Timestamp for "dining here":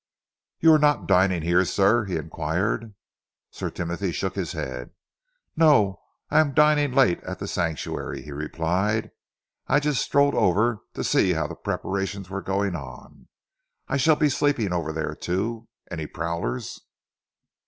1.05-1.63